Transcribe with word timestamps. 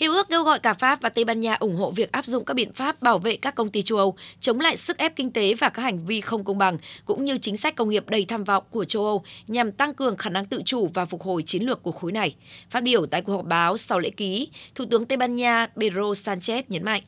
Hiệp 0.00 0.10
ước 0.10 0.28
kêu 0.28 0.44
gọi 0.44 0.58
cả 0.58 0.74
Pháp 0.74 1.00
và 1.00 1.08
Tây 1.08 1.24
Ban 1.24 1.40
Nha 1.40 1.54
ủng 1.54 1.76
hộ 1.76 1.90
việc 1.90 2.12
áp 2.12 2.26
dụng 2.26 2.44
các 2.44 2.54
biện 2.54 2.72
pháp 2.72 3.02
bảo 3.02 3.18
vệ 3.18 3.36
các 3.36 3.54
công 3.54 3.70
ty 3.70 3.82
châu 3.82 3.98
Âu, 3.98 4.14
chống 4.40 4.60
lại 4.60 4.76
sức 4.76 4.98
ép 4.98 5.16
kinh 5.16 5.30
tế 5.30 5.54
và 5.54 5.68
các 5.68 5.82
hành 5.82 6.06
vi 6.06 6.20
không 6.20 6.44
công 6.44 6.58
bằng, 6.58 6.78
cũng 7.04 7.24
như 7.24 7.38
chính 7.38 7.56
sách 7.56 7.76
công 7.76 7.88
nghiệp 7.88 8.04
đầy 8.08 8.24
tham 8.24 8.44
vọng 8.44 8.64
của 8.70 8.84
châu 8.84 9.04
Âu 9.04 9.22
nhằm 9.46 9.72
tăng 9.72 9.94
cường 9.94 10.16
khả 10.16 10.30
năng 10.30 10.44
tự 10.44 10.62
chủ 10.64 10.88
và 10.94 11.04
phục 11.04 11.22
hồi 11.22 11.42
chiến 11.42 11.62
lược 11.62 11.82
của 11.82 11.92
khối 11.92 12.12
này. 12.12 12.34
Phát 12.70 12.82
biểu 12.82 13.06
tại 13.06 13.22
cuộc 13.22 13.32
họp 13.32 13.44
báo 13.44 13.76
sau 13.76 13.98
lễ 13.98 14.10
ký, 14.10 14.48
Thủ 14.74 14.84
tướng 14.90 15.04
Tây 15.04 15.16
Ban 15.16 15.36
Nha 15.36 15.66
Pedro 15.80 16.12
Sánchez 16.12 16.62
nhấn 16.68 16.84
mạnh. 16.84 17.02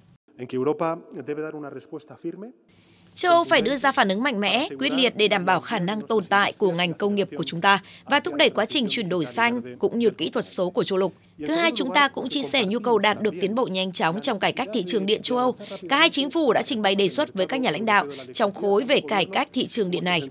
Châu 3.14 3.32
Âu 3.32 3.44
phải 3.44 3.62
đưa 3.62 3.76
ra 3.76 3.92
phản 3.92 4.08
ứng 4.08 4.22
mạnh 4.22 4.40
mẽ, 4.40 4.68
quyết 4.78 4.92
liệt 4.92 5.16
để 5.16 5.28
đảm 5.28 5.44
bảo 5.44 5.60
khả 5.60 5.78
năng 5.78 6.02
tồn 6.02 6.24
tại 6.24 6.52
của 6.52 6.72
ngành 6.72 6.94
công 6.94 7.14
nghiệp 7.14 7.28
của 7.36 7.44
chúng 7.44 7.60
ta 7.60 7.82
và 8.04 8.20
thúc 8.20 8.34
đẩy 8.34 8.50
quá 8.50 8.66
trình 8.66 8.86
chuyển 8.88 9.08
đổi 9.08 9.24
xanh 9.24 9.78
cũng 9.78 9.98
như 9.98 10.10
kỹ 10.10 10.30
thuật 10.30 10.44
số 10.44 10.70
của 10.70 10.84
châu 10.84 10.98
lục. 10.98 11.14
Thứ 11.38 11.54
hai, 11.54 11.72
chúng 11.76 11.94
ta 11.94 12.08
cũng 12.08 12.28
chia 12.28 12.42
sẻ 12.42 12.64
nhu 12.64 12.78
cầu 12.78 12.98
đạt 12.98 13.22
được 13.22 13.34
tiến 13.40 13.54
bộ 13.54 13.66
nhanh 13.66 13.92
chóng 13.92 14.20
trong 14.20 14.40
cải 14.40 14.52
cách 14.52 14.68
thị 14.74 14.84
trường 14.86 15.06
điện 15.06 15.22
châu 15.22 15.38
Âu. 15.38 15.54
Cả 15.88 15.98
hai 15.98 16.10
chính 16.10 16.30
phủ 16.30 16.52
đã 16.52 16.62
trình 16.62 16.82
bày 16.82 16.94
đề 16.94 17.08
xuất 17.08 17.34
với 17.34 17.46
các 17.46 17.60
nhà 17.60 17.70
lãnh 17.70 17.84
đạo 17.84 18.06
trong 18.34 18.54
khối 18.54 18.84
về 18.84 19.00
cải 19.08 19.24
cách 19.32 19.48
thị 19.52 19.66
trường 19.66 19.90
điện 19.90 20.04
này. 20.04 20.22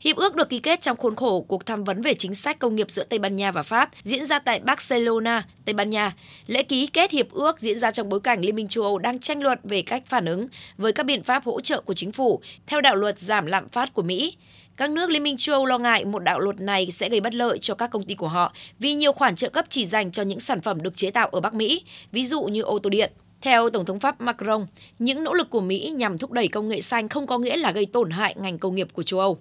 Hiệp 0.00 0.16
ước 0.16 0.36
được 0.36 0.48
ký 0.48 0.58
kết 0.58 0.80
trong 0.80 0.96
khuôn 0.96 1.14
khổ 1.14 1.40
cuộc 1.40 1.66
tham 1.66 1.84
vấn 1.84 2.02
về 2.02 2.14
chính 2.14 2.34
sách 2.34 2.58
công 2.58 2.76
nghiệp 2.76 2.90
giữa 2.90 3.04
Tây 3.04 3.18
Ban 3.18 3.36
Nha 3.36 3.50
và 3.50 3.62
Pháp 3.62 3.90
diễn 4.02 4.26
ra 4.26 4.38
tại 4.38 4.60
Barcelona, 4.60 5.46
Tây 5.64 5.72
Ban 5.72 5.90
Nha. 5.90 6.12
Lễ 6.46 6.62
ký 6.62 6.86
kết 6.86 7.10
hiệp 7.10 7.30
ước 7.32 7.60
diễn 7.60 7.78
ra 7.78 7.90
trong 7.90 8.08
bối 8.08 8.20
cảnh 8.20 8.40
Liên 8.40 8.56
minh 8.56 8.68
châu 8.68 8.84
Âu 8.84 8.98
đang 8.98 9.18
tranh 9.18 9.42
luận 9.42 9.58
về 9.64 9.82
cách 9.82 10.02
phản 10.06 10.24
ứng 10.24 10.46
với 10.78 10.92
các 10.92 11.06
biện 11.06 11.22
pháp 11.22 11.44
hỗ 11.44 11.60
trợ 11.60 11.80
của 11.80 11.94
chính 11.94 12.12
phủ 12.12 12.40
theo 12.66 12.80
đạo 12.80 12.96
luật 12.96 13.18
giảm 13.18 13.46
lạm 13.46 13.68
phát 13.68 13.94
của 13.94 14.02
Mỹ. 14.02 14.36
Các 14.76 14.90
nước 14.90 15.10
Liên 15.10 15.22
minh 15.22 15.36
châu 15.38 15.54
Âu 15.54 15.66
lo 15.66 15.78
ngại 15.78 16.04
một 16.04 16.18
đạo 16.18 16.40
luật 16.40 16.60
này 16.60 16.92
sẽ 16.98 17.08
gây 17.08 17.20
bất 17.20 17.34
lợi 17.34 17.58
cho 17.58 17.74
các 17.74 17.90
công 17.94 18.04
ty 18.04 18.14
của 18.14 18.28
họ 18.28 18.52
vì 18.78 18.94
nhiều 18.94 19.12
khoản 19.12 19.36
trợ 19.36 19.48
cấp 19.48 19.64
chỉ 19.68 19.86
dành 19.86 20.12
cho 20.12 20.22
những 20.22 20.40
sản 20.40 20.60
phẩm 20.60 20.82
được 20.82 20.96
chế 20.96 21.10
tạo 21.10 21.28
ở 21.28 21.40
Bắc 21.40 21.54
Mỹ, 21.54 21.84
ví 22.12 22.26
dụ 22.26 22.42
như 22.42 22.62
ô 22.62 22.78
tô 22.78 22.90
điện. 22.90 23.12
Theo 23.40 23.70
Tổng 23.70 23.84
thống 23.84 24.00
Pháp 24.00 24.20
Macron, 24.20 24.66
những 24.98 25.24
nỗ 25.24 25.32
lực 25.32 25.50
của 25.50 25.60
Mỹ 25.60 25.92
nhằm 25.96 26.18
thúc 26.18 26.32
đẩy 26.32 26.48
công 26.48 26.68
nghệ 26.68 26.80
xanh 26.80 27.08
không 27.08 27.26
có 27.26 27.38
nghĩa 27.38 27.56
là 27.56 27.72
gây 27.72 27.86
tổn 27.86 28.10
hại 28.10 28.34
ngành 28.38 28.58
công 28.58 28.74
nghiệp 28.74 28.88
của 28.92 29.02
châu 29.02 29.20
Âu. 29.20 29.38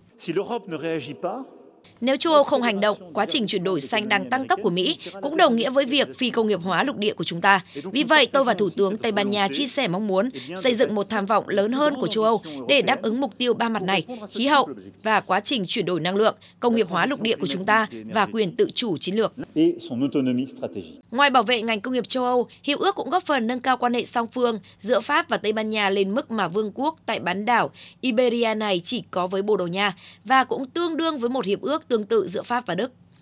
Nếu 2.01 2.17
châu 2.17 2.33
Âu 2.33 2.43
không 2.43 2.61
hành 2.61 2.79
động, 2.79 2.97
quá 3.13 3.25
trình 3.25 3.47
chuyển 3.47 3.63
đổi 3.63 3.81
xanh 3.81 4.09
đang 4.09 4.29
tăng 4.29 4.47
tốc 4.47 4.59
của 4.63 4.69
Mỹ 4.69 4.97
cũng 5.21 5.37
đồng 5.37 5.55
nghĩa 5.55 5.69
với 5.69 5.85
việc 5.85 6.17
phi 6.17 6.29
công 6.29 6.47
nghiệp 6.47 6.59
hóa 6.63 6.83
lục 6.83 6.97
địa 6.97 7.13
của 7.13 7.23
chúng 7.23 7.41
ta. 7.41 7.61
Vì 7.91 8.03
vậy, 8.03 8.27
tôi 8.31 8.43
và 8.43 8.53
Thủ 8.53 8.69
tướng 8.69 8.97
Tây 8.97 9.11
Ban 9.11 9.31
Nha 9.31 9.47
chia 9.53 9.67
sẻ 9.67 9.87
mong 9.87 10.07
muốn 10.07 10.29
xây 10.63 10.73
dựng 10.73 10.95
một 10.95 11.09
tham 11.09 11.25
vọng 11.25 11.49
lớn 11.49 11.71
hơn 11.71 11.93
của 12.01 12.07
châu 12.07 12.23
Âu 12.23 12.41
để 12.67 12.81
đáp 12.81 13.01
ứng 13.01 13.21
mục 13.21 13.37
tiêu 13.37 13.53
ba 13.53 13.69
mặt 13.69 13.81
này, 13.81 14.05
khí 14.29 14.47
hậu 14.47 14.69
và 15.03 15.19
quá 15.19 15.39
trình 15.39 15.65
chuyển 15.67 15.85
đổi 15.85 15.99
năng 15.99 16.15
lượng, 16.15 16.35
công 16.59 16.75
nghiệp 16.75 16.87
hóa 16.89 17.05
lục 17.05 17.21
địa 17.21 17.35
của 17.35 17.47
chúng 17.47 17.65
ta 17.65 17.87
và 18.13 18.25
quyền 18.25 18.55
tự 18.55 18.67
chủ 18.75 18.97
chiến 18.97 19.15
lược. 19.15 19.33
Ngoài 21.11 21.29
bảo 21.29 21.43
vệ 21.43 21.61
ngành 21.61 21.81
công 21.81 21.93
nghiệp 21.93 22.07
châu 22.07 22.23
Âu, 22.23 22.47
hiệp 22.63 22.79
ước 22.79 22.95
cũng 22.95 23.09
góp 23.09 23.23
phần 23.23 23.47
nâng 23.47 23.59
cao 23.59 23.77
quan 23.77 23.93
hệ 23.93 24.05
song 24.05 24.27
phương 24.33 24.59
giữa 24.81 24.99
Pháp 24.99 25.29
và 25.29 25.37
Tây 25.37 25.53
Ban 25.53 25.69
Nha 25.69 25.89
lên 25.89 26.15
mức 26.15 26.31
mà 26.31 26.47
vương 26.47 26.71
quốc 26.75 26.95
tại 27.05 27.19
bán 27.19 27.45
đảo 27.45 27.71
Iberia 28.01 28.53
này 28.53 28.81
chỉ 28.83 29.03
có 29.11 29.27
với 29.27 29.41
Bồ 29.41 29.57
Đào 29.57 29.67
Nha 29.67 29.95
và 30.25 30.43
cũng 30.43 30.65
tương 30.65 30.97
đương 30.97 31.19
với 31.19 31.29
một 31.29 31.45
hiệp 31.45 31.61
ước 31.73 31.87
tương 31.87 32.05
tự 32.05 32.27
giữa 32.27 32.43
Pháp 32.43 32.65
và 32.65 32.75
Đức. 32.75 32.91